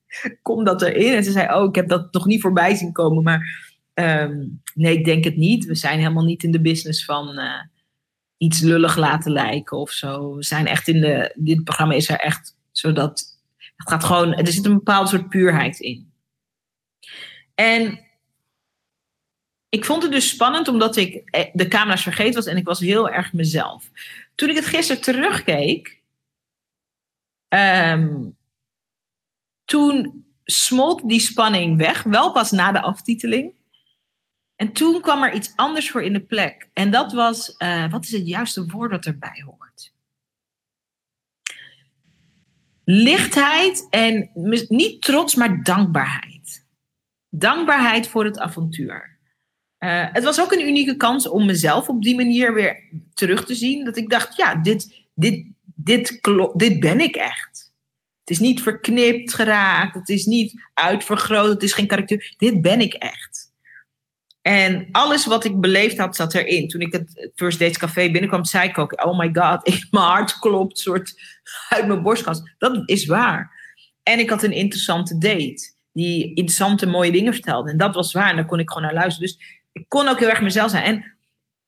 [0.42, 1.14] Kom dat erin?
[1.14, 3.22] En ze zei, oh, ik heb dat nog niet voorbij zien komen.
[3.22, 5.64] Maar um, nee, ik denk het niet.
[5.64, 7.38] We zijn helemaal niet in de business van...
[7.38, 7.62] Uh,
[8.36, 10.36] iets lullig laten lijken of zo.
[10.36, 11.32] We zijn echt in de...
[11.36, 13.38] Dit programma is er echt zodat...
[13.76, 14.34] Het gaat gewoon...
[14.34, 16.12] Er zit een bepaald soort puurheid in.
[17.54, 18.00] En
[19.70, 22.80] ik vond het dus spannend omdat ik eh, de camera's vergeten was en ik was
[22.80, 23.90] heel erg mezelf.
[24.34, 26.00] Toen ik het gisteren terugkeek,
[27.48, 28.36] um,
[29.64, 33.54] toen smolt die spanning weg, wel pas na de aftiteling.
[34.56, 36.68] En toen kwam er iets anders voor in de plek.
[36.72, 39.92] En dat was, uh, wat is het juiste woord dat erbij hoort?
[42.84, 44.30] Lichtheid en
[44.68, 46.66] niet trots, maar dankbaarheid.
[47.28, 49.19] Dankbaarheid voor het avontuur.
[49.80, 52.82] Uh, het was ook een unieke kans om mezelf op die manier weer
[53.14, 53.84] terug te zien.
[53.84, 56.20] Dat ik dacht, ja, dit, dit, dit,
[56.54, 57.72] dit ben ik echt.
[58.20, 62.34] Het is niet verknipt geraakt, het is niet uitvergroot, het is geen karakter.
[62.38, 63.52] Dit ben ik echt.
[64.42, 66.68] En alles wat ik beleefd had, zat erin.
[66.68, 70.38] Toen ik het First Dates Café binnenkwam, zei ik ook: Oh my god, mijn hart
[70.38, 71.14] klopt soort
[71.68, 72.54] uit mijn borstkast.
[72.58, 73.58] Dat is waar.
[74.02, 77.70] En ik had een interessante date, die interessante, mooie dingen vertelde.
[77.70, 78.30] En dat was waar.
[78.30, 79.28] En daar kon ik gewoon naar luisteren.
[79.28, 80.84] Dus ik kon ook heel erg mezelf zijn.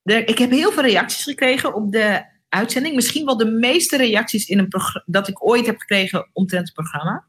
[0.03, 2.95] En ik heb heel veel reacties gekregen op de uitzending.
[2.95, 7.25] Misschien wel de meeste reacties in een dat ik ooit heb gekregen omtrent het programma.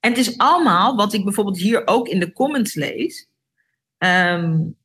[0.00, 3.28] En het is allemaal wat ik bijvoorbeeld hier ook in de comments lees
[3.98, 4.76] Um,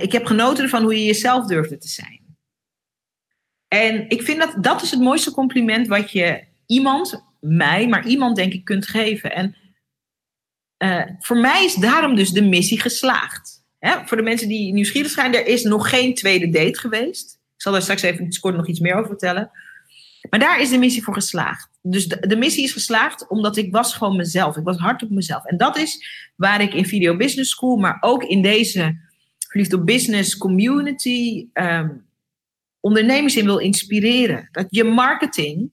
[0.00, 2.36] ik heb genoten van hoe je jezelf durfde te zijn.
[3.68, 8.36] En ik vind dat dat is het mooiste compliment wat je iemand, mij, maar iemand
[8.36, 9.34] denk ik kunt geven.
[9.34, 9.56] En
[10.78, 13.64] uh, voor mij is daarom dus de missie geslaagd.
[13.78, 14.06] Hè?
[14.06, 17.32] Voor de mensen die nieuwsgierig zijn, er is nog geen tweede date geweest.
[17.32, 19.50] Ik zal daar straks even nog iets meer over vertellen.
[20.30, 21.68] Maar daar is de missie voor geslaagd.
[21.82, 24.56] Dus de, de, missie is geslaagd omdat ik was gewoon mezelf.
[24.56, 25.44] Ik was hard op mezelf.
[25.44, 29.04] En dat is waar ik in Video Business School, maar ook in deze
[29.48, 32.06] Verliefd op Business community um,
[32.80, 34.48] ondernemers in wil inspireren.
[34.52, 35.70] Dat je marketing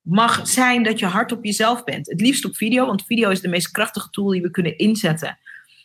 [0.00, 2.06] mag zijn dat je hard op jezelf bent.
[2.06, 5.38] Het liefst op video, want video is de meest krachtige tool die we kunnen inzetten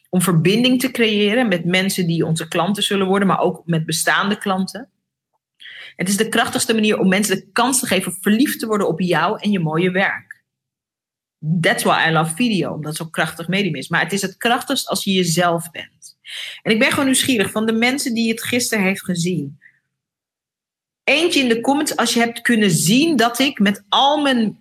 [0.09, 4.37] om verbinding te creëren met mensen die onze klanten zullen worden, maar ook met bestaande
[4.37, 4.89] klanten.
[5.95, 8.99] Het is de krachtigste manier om mensen de kans te geven verliefd te worden op
[8.99, 10.43] jou en je mooie werk.
[11.61, 13.89] That's why I love video, omdat het zo krachtig medium is.
[13.89, 16.17] Maar het is het krachtigst als je jezelf bent.
[16.61, 19.59] En ik ben gewoon nieuwsgierig van de mensen die het gisteren heeft gezien.
[21.05, 24.59] Eentje in de comments als je hebt kunnen zien dat ik met al mijn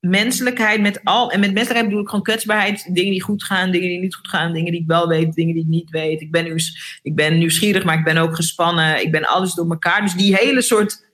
[0.00, 3.88] menselijkheid, met al, en met menselijkheid bedoel ik gewoon kwetsbaarheid, dingen die goed gaan, dingen
[3.88, 6.20] die niet goed gaan, dingen die ik wel weet, dingen die ik niet weet.
[6.20, 9.02] Ik ben, nieuws, ik ben nieuwsgierig, maar ik ben ook gespannen.
[9.02, 10.02] Ik ben alles door elkaar.
[10.02, 11.06] Dus die hele soort,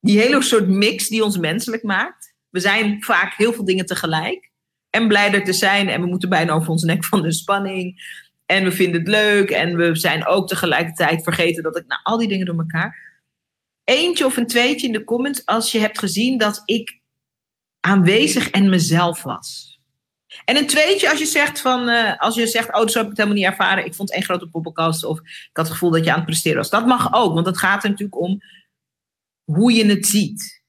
[0.00, 2.34] die hele soort mix die ons menselijk maakt.
[2.48, 4.50] We zijn vaak heel veel dingen tegelijk.
[4.90, 5.88] En blij er te zijn.
[5.88, 8.02] En we moeten bijna over ons nek van de spanning.
[8.46, 9.50] En we vinden het leuk.
[9.50, 13.11] En we zijn ook tegelijkertijd vergeten dat ik, nou, al die dingen door elkaar.
[13.84, 17.00] Eentje of een tweetje in de comments als je hebt gezien dat ik
[17.80, 19.72] aanwezig en mezelf was.
[20.44, 23.08] En een tweetje als je zegt van, uh, als je zegt, oh, zo heb ik
[23.08, 23.84] het helemaal niet ervaren.
[23.84, 26.58] Ik vond één grote poppenkast of ik had het gevoel dat je aan het presteren
[26.58, 26.70] was.
[26.70, 28.40] Dat mag ook, want het gaat er natuurlijk om
[29.44, 30.62] hoe je het ziet.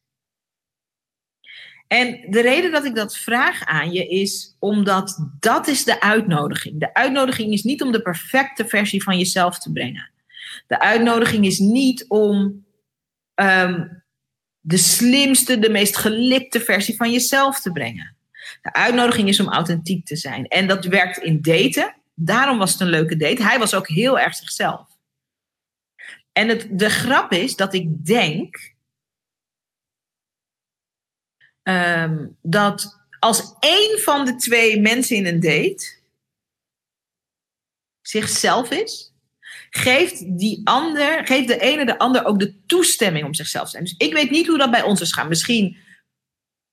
[1.87, 6.79] En de reden dat ik dat vraag aan je is omdat dat is de uitnodiging.
[6.79, 10.11] De uitnodiging is niet om de perfecte versie van jezelf te brengen.
[10.67, 12.62] De uitnodiging is niet om
[13.35, 14.03] um,
[14.59, 18.15] de slimste, de meest gelipte versie van jezelf te brengen.
[18.61, 20.47] De uitnodiging is om authentiek te zijn.
[20.47, 21.95] En dat werkt in daten.
[22.13, 23.43] Daarom was het een leuke date.
[23.43, 24.87] Hij was ook heel erg zichzelf.
[26.31, 28.73] En het, de grap is dat ik denk
[31.63, 36.01] ehm, dat als één van de twee mensen in een date
[38.01, 39.12] zichzelf is,
[39.75, 43.83] geeft die ander, geeft de ene de ander ook de toestemming om zichzelf te zijn.
[43.83, 45.27] Dus ik weet niet hoe dat bij ons is gaan.
[45.27, 45.77] Misschien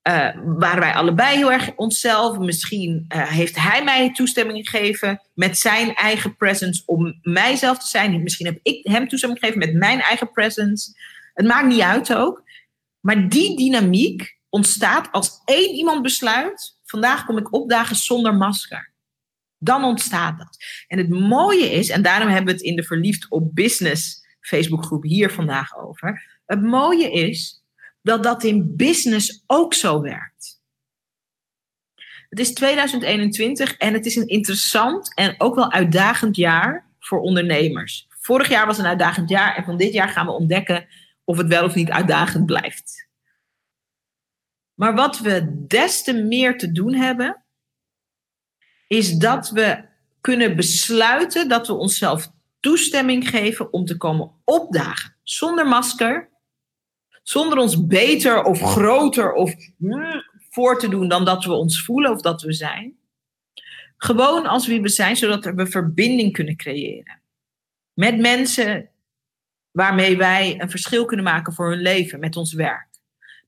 [0.08, 2.38] uh, waren wij allebei heel erg onszelf.
[2.38, 8.22] Misschien uh, heeft hij mij toestemming gegeven met zijn eigen presence om mijzelf te zijn.
[8.22, 10.92] Misschien heb ik hem toestemming gegeven met mijn eigen presence.
[11.34, 12.42] Het maakt niet uit ook.
[13.00, 18.89] Maar die dynamiek ontstaat als één iemand besluit: vandaag kom ik opdagen zonder masker.
[19.62, 20.56] Dan ontstaat dat.
[20.86, 25.02] En het mooie is, en daarom hebben we het in de Verliefd op Business Facebookgroep
[25.02, 26.40] hier vandaag over.
[26.46, 27.64] Het mooie is
[28.02, 30.60] dat dat in business ook zo werkt.
[32.28, 38.06] Het is 2021 en het is een interessant en ook wel uitdagend jaar voor ondernemers.
[38.08, 40.86] Vorig jaar was een uitdagend jaar en van dit jaar gaan we ontdekken
[41.24, 43.08] of het wel of niet uitdagend blijft.
[44.74, 47.44] Maar wat we des te meer te doen hebben,
[48.90, 49.84] is dat we
[50.20, 55.16] kunnen besluiten dat we onszelf toestemming geven om te komen opdagen.
[55.22, 56.28] Zonder masker,
[57.22, 59.54] zonder ons beter of groter of
[60.50, 62.98] voor te doen dan dat we ons voelen of dat we zijn.
[63.96, 67.22] Gewoon als wie we zijn, zodat we verbinding kunnen creëren.
[67.92, 68.90] Met mensen
[69.70, 72.90] waarmee wij een verschil kunnen maken voor hun leven, met ons werk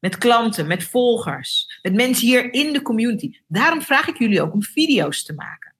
[0.02, 3.38] met klanten, met volgers, met mensen hier in de community.
[3.47, 5.75] Daarom vraag ik jullie ook om video's te maken.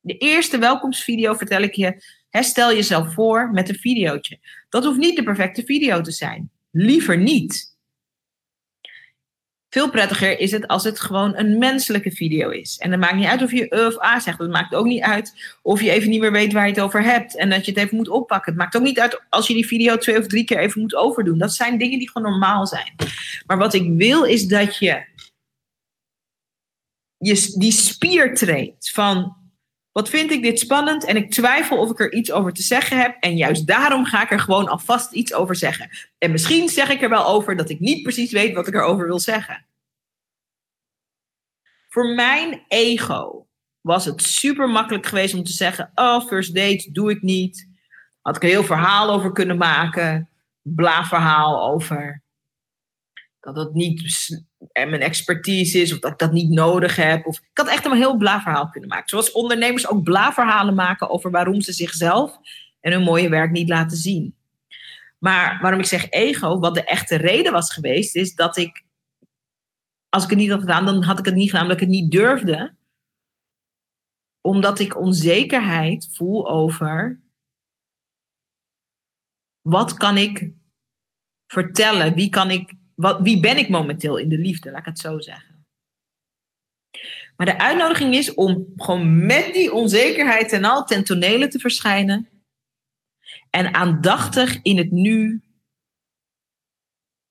[0.00, 4.38] De eerste welkomstvideo vertel ik je, stel jezelf voor met een videootje.
[4.68, 6.50] Dat hoeft niet de perfecte video te zijn.
[6.70, 7.76] Liever niet.
[9.70, 12.78] Veel prettiger is het als het gewoon een menselijke video is.
[12.78, 14.38] En het maakt niet uit of je E of A zegt.
[14.38, 17.02] Het maakt ook niet uit of je even niet meer weet waar je het over
[17.02, 17.36] hebt.
[17.36, 18.52] En dat je het even moet oppakken.
[18.52, 20.94] Het maakt ook niet uit als je die video twee of drie keer even moet
[20.94, 21.38] overdoen.
[21.38, 22.94] Dat zijn dingen die gewoon normaal zijn.
[23.46, 25.04] Maar wat ik wil is dat je,
[27.18, 29.36] je die spier traint van...
[29.92, 33.00] Wat vind ik dit spannend en ik twijfel of ik er iets over te zeggen
[33.00, 33.16] heb.
[33.20, 35.90] En juist daarom ga ik er gewoon alvast iets over zeggen.
[36.18, 39.06] En misschien zeg ik er wel over dat ik niet precies weet wat ik erover
[39.06, 39.66] wil zeggen.
[41.88, 43.46] Voor mijn ego
[43.80, 47.68] was het super makkelijk geweest om te zeggen: Oh, first date doe ik niet.
[48.20, 50.28] Had ik een heel verhaal over kunnen maken.
[50.62, 52.22] Bla verhaal over
[53.40, 54.02] dat dat niet
[54.72, 57.26] mijn expertise is of dat ik dat niet nodig heb.
[57.26, 59.08] Of, ik had echt een heel bla verhaal kunnen maken.
[59.08, 62.38] Zoals ondernemers ook bla verhalen maken over waarom ze zichzelf
[62.80, 64.36] en hun mooie werk niet laten zien.
[65.18, 68.84] Maar waarom ik zeg ego, wat de echte reden was geweest, is dat ik,
[70.08, 71.94] als ik het niet had gedaan, dan had ik het niet gedaan omdat ik het
[71.94, 72.76] niet durfde.
[74.40, 77.20] Omdat ik onzekerheid voel over
[79.60, 80.50] wat kan ik
[81.46, 84.98] vertellen, wie kan ik wat, wie ben ik momenteel in de liefde, laat ik het
[84.98, 85.66] zo zeggen.
[87.36, 92.28] Maar de uitnodiging is om gewoon met die onzekerheid en al ten tonele te verschijnen.
[93.50, 95.42] En aandachtig in het nu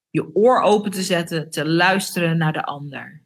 [0.09, 3.23] je oor open te zetten, te luisteren naar de ander.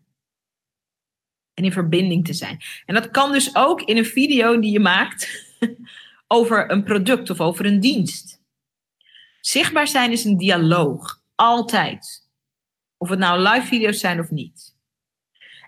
[1.54, 2.62] En in verbinding te zijn.
[2.86, 5.56] En dat kan dus ook in een video die je maakt
[6.28, 8.42] over een product of over een dienst.
[9.42, 12.21] Zichtbaar zijn is een dialoog, altijd.
[13.02, 14.76] Of het nou live video's zijn of niet.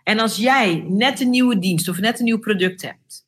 [0.04, 3.28] En als jij net een nieuwe dienst of net een nieuw product hebt.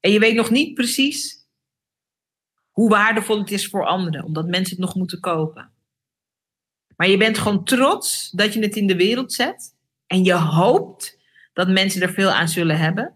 [0.00, 1.46] En je weet nog niet precies
[2.70, 5.72] hoe waardevol het is voor anderen, omdat mensen het nog moeten kopen.
[6.96, 9.74] Maar je bent gewoon trots dat je het in de wereld zet.
[10.06, 11.18] En je hoopt
[11.52, 13.14] dat mensen er veel aan zullen hebben.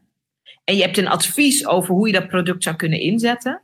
[0.65, 3.63] En je hebt een advies over hoe je dat product zou kunnen inzetten.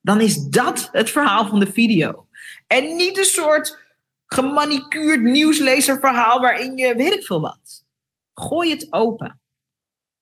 [0.00, 2.28] Dan is dat het verhaal van de video.
[2.66, 3.85] En niet een soort
[4.26, 7.84] gemanicuurd nieuwslezerverhaal waarin je weet ik veel wat.
[8.34, 9.40] Gooi het open.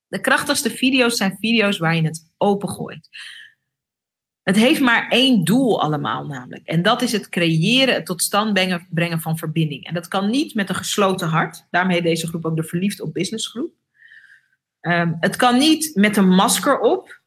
[0.06, 3.08] De krachtigste video's zijn video's waar je het open gooit.
[4.42, 6.66] Het heeft maar één doel allemaal namelijk.
[6.66, 8.52] En dat is het creëren, het tot stand
[8.90, 9.86] brengen, van verbinding.
[9.86, 11.66] En dat kan niet met een gesloten hart.
[11.70, 13.72] Daarmee deze groep ook de Verliefd op Business groep.
[14.80, 17.22] Um, het kan niet met een masker op.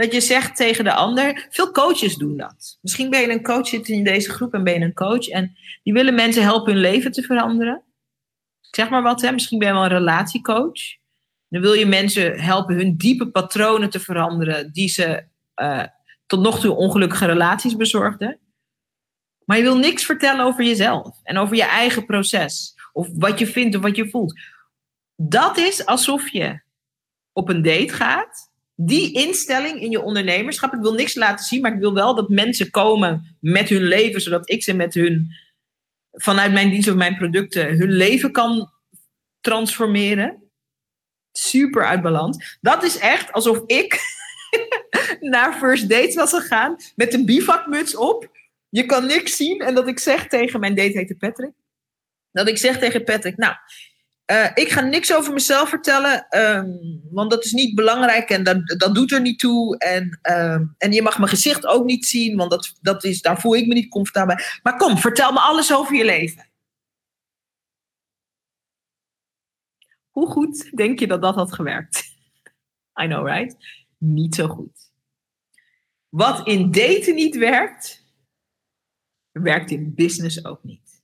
[0.00, 1.46] Dat je zegt tegen de ander.
[1.50, 2.78] Veel coaches doen dat.
[2.80, 5.28] Misschien ben je een coach, zit in deze groep en ben je een coach.
[5.28, 7.82] En die willen mensen helpen hun leven te veranderen.
[8.60, 9.32] zeg maar wat, hè?
[9.32, 10.80] misschien ben je wel een relatiecoach.
[11.48, 14.72] Dan wil je mensen helpen hun diepe patronen te veranderen.
[14.72, 15.24] Die ze
[15.56, 15.84] uh,
[16.26, 18.38] tot nog toe ongelukkige relaties bezorgden.
[19.44, 21.20] Maar je wil niks vertellen over jezelf.
[21.22, 22.74] En over je eigen proces.
[22.92, 24.40] Of wat je vindt of wat je voelt.
[25.16, 26.60] Dat is alsof je
[27.32, 28.49] op een date gaat
[28.82, 30.74] die instelling in je ondernemerschap.
[30.74, 34.20] Ik wil niks laten zien, maar ik wil wel dat mensen komen met hun leven,
[34.20, 35.30] zodat ik ze met hun,
[36.12, 38.70] vanuit mijn dienst of mijn producten, hun leven kan
[39.40, 40.42] transformeren.
[41.32, 42.58] Super uit balans.
[42.60, 44.00] Dat is echt alsof ik
[45.20, 48.38] naar first dates was gegaan met een bivakmuts op.
[48.68, 49.60] Je kan niks zien.
[49.60, 51.52] En dat ik zeg tegen mijn date heette Patrick.
[52.32, 53.54] Dat ik zeg tegen Patrick, nou,
[54.30, 58.66] uh, ik ga niks over mezelf vertellen, um, want dat is niet belangrijk en dat,
[58.78, 59.78] dat doet er niet toe.
[59.78, 63.40] En, um, en je mag mijn gezicht ook niet zien, want dat, dat is, daar
[63.40, 64.44] voel ik me niet comfortabel bij.
[64.62, 66.48] Maar kom, vertel me alles over je leven.
[70.10, 72.04] Hoe goed denk je dat dat had gewerkt?
[73.02, 73.56] I know, right?
[73.98, 74.90] Niet zo goed.
[76.08, 78.04] Wat in daten niet werkt,
[79.30, 81.02] werkt in business ook niet.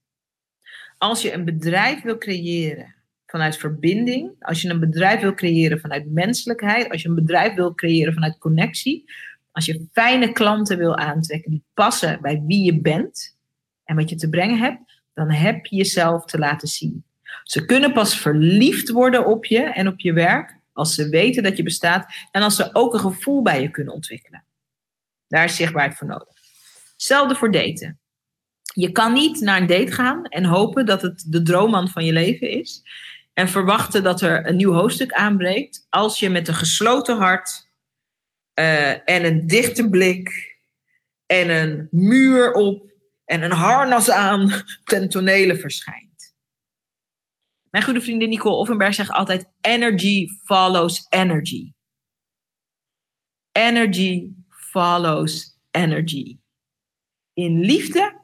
[0.98, 2.95] Als je een bedrijf wil creëren
[3.26, 7.74] vanuit verbinding, als je een bedrijf wil creëren vanuit menselijkheid, als je een bedrijf wil
[7.74, 9.12] creëren vanuit connectie,
[9.52, 13.36] als je fijne klanten wil aantrekken die passen bij wie je bent
[13.84, 17.04] en wat je te brengen hebt, dan heb je jezelf te laten zien.
[17.42, 21.56] Ze kunnen pas verliefd worden op je en op je werk als ze weten dat
[21.56, 24.44] je bestaat en als ze ook een gevoel bij je kunnen ontwikkelen.
[25.28, 26.28] Daar is zichtbaarheid voor nodig.
[26.92, 27.98] Hetzelfde voor daten.
[28.62, 32.12] Je kan niet naar een date gaan en hopen dat het de droomman van je
[32.12, 32.82] leven is
[33.38, 37.68] en verwachten dat er een nieuw hoofdstuk aanbreekt als je met een gesloten hart
[38.54, 40.56] uh, en een dichte blik
[41.26, 42.90] en een muur op
[43.24, 46.34] en een harnas aan ten tonele verschijnt.
[47.70, 51.72] Mijn goede vriendin Nicole Offenberg zegt altijd: energy follows energy.
[53.52, 56.38] Energy follows energy.
[57.32, 58.20] In liefde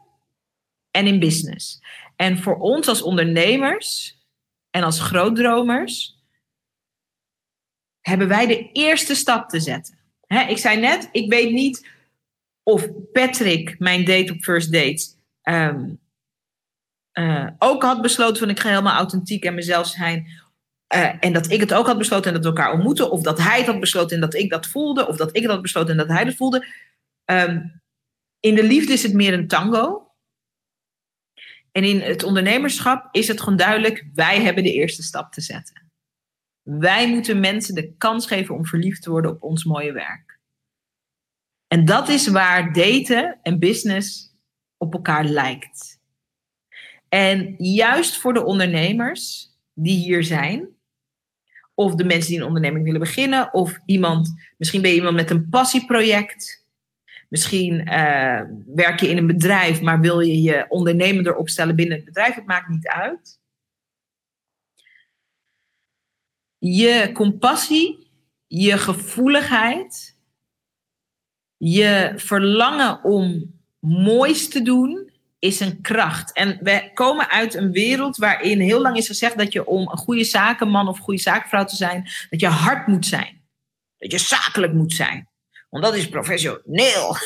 [0.90, 1.82] en in business.
[2.16, 4.20] En voor ons als ondernemers
[4.72, 6.20] en als grootdromers
[8.00, 9.98] hebben wij de eerste stap te zetten.
[10.48, 11.88] ik zei net, ik weet niet
[12.62, 15.90] of Patrick, mijn date op first dates, ehm,
[17.18, 20.26] uh, ook had besloten van ik ga helemaal authentiek en mezelf zijn.
[20.94, 23.10] Uh, en dat ik het ook had besloten en dat we elkaar ontmoeten.
[23.10, 25.08] Of dat hij het had besloten en dat ik dat voelde.
[25.08, 26.66] Of dat ik het had besloten en dat hij dat voelde.
[27.24, 27.80] Um,
[28.40, 30.01] in de liefde is het meer een tango.
[31.72, 35.90] En in het ondernemerschap is het gewoon duidelijk, wij hebben de eerste stap te zetten.
[36.62, 40.40] Wij moeten mensen de kans geven om verliefd te worden op ons mooie werk.
[41.66, 44.34] En dat is waar daten en business
[44.76, 46.00] op elkaar lijkt.
[47.08, 50.68] En juist voor de ondernemers die hier zijn,
[51.74, 55.30] of de mensen die een onderneming willen beginnen, of iemand, misschien ben je iemand met
[55.30, 56.61] een passieproject,
[57.32, 62.04] misschien uh, werk je in een bedrijf, maar wil je je ondernemender opstellen binnen het
[62.04, 63.40] bedrijf, het maakt niet uit.
[66.58, 68.10] Je compassie,
[68.46, 70.18] je gevoeligheid,
[71.56, 76.32] je verlangen om moois te doen, is een kracht.
[76.32, 79.98] En we komen uit een wereld waarin heel lang is gezegd dat je om een
[79.98, 83.40] goede zakenman of goede zakenvrouw te zijn, dat je hard moet zijn.
[83.98, 85.31] Dat je zakelijk moet zijn.
[85.72, 87.16] Want dat is professioneel.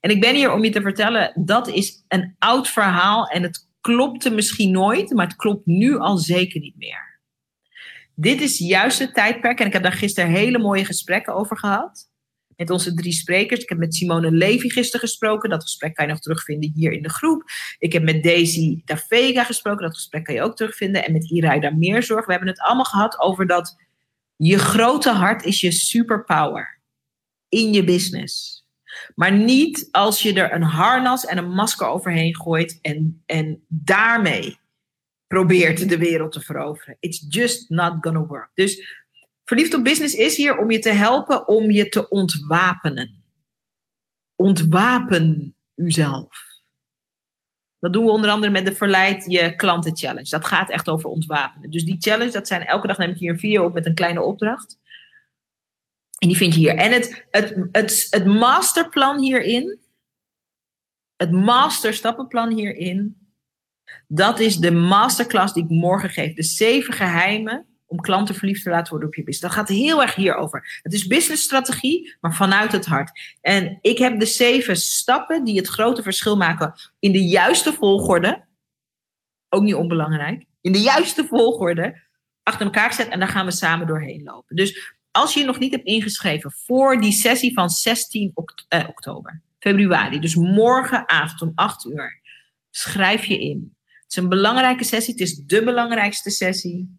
[0.00, 3.68] en ik ben hier om je te vertellen, dat is een oud verhaal en het
[3.80, 7.20] klopte misschien nooit, maar het klopt nu al zeker niet meer.
[8.14, 12.10] Dit is juist het tijdperk en ik heb daar gisteren hele mooie gesprekken over gehad
[12.56, 13.60] met onze drie sprekers.
[13.60, 15.50] Ik heb met Simone Levy gisteren gesproken.
[15.50, 17.42] Dat gesprek kan je nog terugvinden hier in de groep.
[17.78, 19.82] Ik heb met Daisy da Vega gesproken.
[19.82, 21.04] Dat gesprek kan je ook terugvinden.
[21.04, 22.26] En met Iraida Meerzorg.
[22.26, 23.76] We hebben het allemaal gehad over dat
[24.36, 26.80] je grote hart is je superpower
[27.52, 28.64] in je business.
[29.14, 34.58] Maar niet als je er een harnas en een masker overheen gooit en, en daarmee
[35.26, 36.96] probeert de wereld te veroveren.
[37.00, 38.50] It's just not gonna work.
[38.54, 39.00] Dus
[39.44, 43.22] Verliefd op Business is hier om je te helpen om je te ontwapenen.
[44.36, 46.50] Ontwapen uzelf.
[47.78, 50.28] Dat doen we onder andere met de Verleid je klanten challenge.
[50.28, 51.70] Dat gaat echt over ontwapenen.
[51.70, 53.94] Dus die challenge, dat zijn elke dag neem ik hier een video op met een
[53.94, 54.78] kleine opdracht.
[56.22, 56.76] En die vind je hier.
[56.76, 59.78] En het, het, het, het masterplan hierin,
[61.16, 63.30] het masterstappenplan hierin,
[64.06, 66.34] dat is de masterclass die ik morgen geef.
[66.34, 69.54] De zeven geheimen om klanten verliefd te laten worden op je business.
[69.54, 70.80] Dat gaat heel erg hierover.
[70.82, 73.36] Het is businessstrategie, maar vanuit het hart.
[73.40, 78.44] En ik heb de zeven stappen die het grote verschil maken in de juiste volgorde.
[79.48, 80.44] Ook niet onbelangrijk.
[80.60, 82.00] In de juiste volgorde
[82.42, 84.56] achter elkaar gezet en daar gaan we samen doorheen lopen.
[84.56, 88.32] Dus als je je nog niet hebt ingeschreven voor die sessie van 16
[88.68, 92.20] eh, oktober, februari, dus morgenavond om 8 uur,
[92.70, 93.76] schrijf je in.
[93.86, 95.12] Het is een belangrijke sessie.
[95.12, 96.98] Het is de belangrijkste sessie.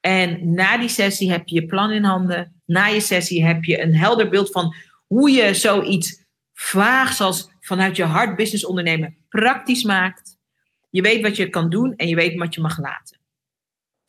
[0.00, 2.62] En na die sessie heb je je plan in handen.
[2.64, 4.74] Na je sessie heb je een helder beeld van
[5.06, 10.36] hoe je zoiets vaags als vanuit je hart business ondernemen praktisch maakt.
[10.90, 13.18] Je weet wat je kan doen en je weet wat je mag laten.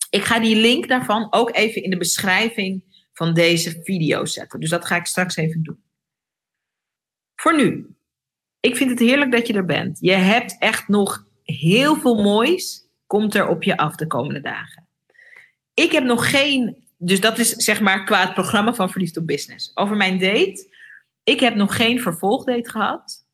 [0.10, 2.84] Ik ga die link daarvan ook even in de beschrijving
[3.20, 4.60] van deze video zetten.
[4.60, 5.84] Dus dat ga ik straks even doen.
[7.36, 7.96] Voor nu,
[8.60, 9.98] ik vind het heerlijk dat je er bent.
[10.02, 14.88] Je hebt echt nog heel veel moois, komt er op je af de komende dagen.
[15.74, 19.28] Ik heb nog geen, dus dat is zeg maar qua het programma van Verliefd op
[19.28, 19.72] Business.
[19.74, 20.68] Over mijn date.
[21.24, 23.26] Ik heb nog geen vervolgdate gehad.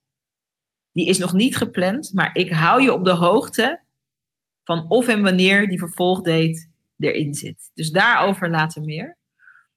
[0.92, 3.82] Die is nog niet gepland, maar ik hou je op de hoogte
[4.64, 6.68] van of en wanneer die vervolgdate
[6.98, 7.72] erin zit.
[7.74, 9.18] Dus daarover later meer.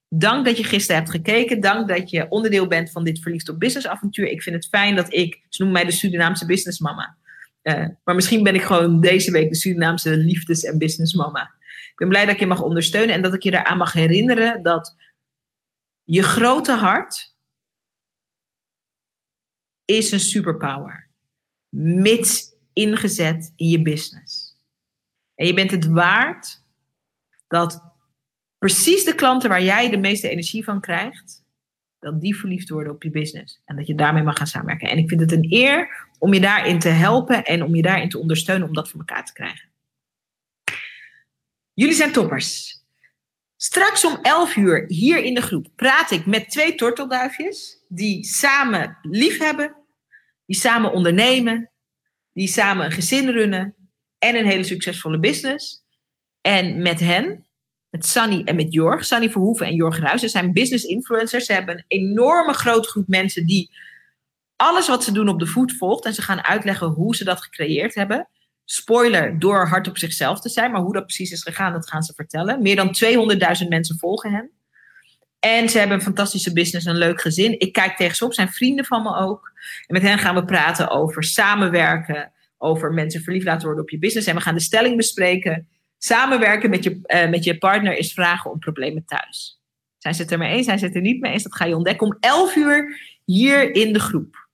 [0.08, 1.60] Dank dat je gisteren hebt gekeken.
[1.60, 4.26] Dank dat je onderdeel bent van dit Verliefd op Business avontuur.
[4.26, 7.16] Ik vind het fijn dat ik, ze noemen mij de Surinaamse businessmama.
[7.62, 11.42] Uh, maar misschien ben ik gewoon deze week de Surinaamse liefdes- en businessmama.
[11.90, 14.96] Ik ben blij dat je mag ondersteunen en dat ik je eraan mag herinneren dat
[16.04, 17.36] je grote hart
[19.84, 21.08] is een superpower.
[21.76, 24.56] Mits ingezet in je business.
[25.34, 26.62] En je bent het waard
[27.48, 27.87] dat
[28.58, 31.44] precies de klanten waar jij de meeste energie van krijgt,
[31.98, 33.60] dat die verliefd worden op je business.
[33.64, 34.88] En dat je daarmee mag gaan samenwerken.
[34.88, 38.08] En ik vind het een eer om je daarin te helpen en om je daarin
[38.08, 39.68] te ondersteunen om dat voor elkaar te krijgen.
[41.72, 42.76] Jullie zijn toppers.
[43.56, 48.98] Straks om 11 uur hier in de groep praat ik met twee tortelduifjes die samen
[49.02, 49.76] lief hebben,
[50.46, 51.70] die samen ondernemen,
[52.32, 53.74] die samen een gezin runnen
[54.18, 55.84] en een hele succesvolle business.
[56.40, 57.47] En met hen,
[57.98, 61.46] met Sunny en met Jorg, Sunny Verhoeven en Jorg Ruijs, ze zijn business influencers.
[61.46, 63.70] Ze hebben een enorme grote groep mensen die
[64.56, 67.42] alles wat ze doen op de voet volgt en ze gaan uitleggen hoe ze dat
[67.42, 68.28] gecreëerd hebben.
[68.64, 70.70] Spoiler, door hard op zichzelf te zijn.
[70.70, 72.62] Maar hoe dat precies is gegaan, dat gaan ze vertellen.
[72.62, 72.96] Meer dan
[73.62, 74.50] 200.000 mensen volgen hen.
[75.38, 77.60] En ze hebben een fantastische business, een leuk gezin.
[77.60, 79.52] Ik kijk tegen ze op, zijn vrienden van me ook.
[79.86, 83.98] En met hen gaan we praten over samenwerken, over mensen verliefd laten worden op je
[83.98, 84.26] business.
[84.26, 85.68] En we gaan de stelling bespreken.
[85.98, 89.60] Samenwerken met je, uh, met je partner is vragen om problemen thuis.
[89.98, 90.66] Zijn ze er mee eens?
[90.66, 91.42] Zijn ze er niet mee eens?
[91.42, 94.48] Dat ga je ontdekken om 11 uur hier in de groep.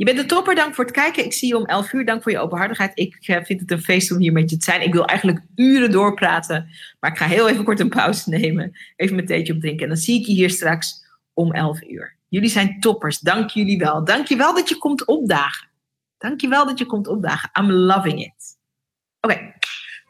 [0.00, 1.24] Je bent een topper, dank voor het kijken.
[1.24, 2.92] Ik zie je om 11 uur, dank voor je openhartigheid.
[2.94, 4.82] Ik uh, vind het een feest om hier met je te zijn.
[4.82, 6.68] Ik wil eigenlijk uren doorpraten,
[7.00, 8.72] maar ik ga heel even kort een pauze nemen.
[8.96, 12.16] Even mijn theetje opdrinken en dan zie ik je hier straks om 11 uur.
[12.28, 14.04] Jullie zijn toppers, dank jullie wel.
[14.04, 15.68] Dank je wel dat je komt opdagen.
[16.18, 17.50] Dank je wel dat je komt opdagen.
[17.60, 18.58] I'm loving it.
[19.20, 19.52] Oké.